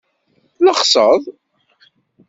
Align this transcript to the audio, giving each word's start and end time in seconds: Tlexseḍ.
Tlexseḍ. 0.55 1.21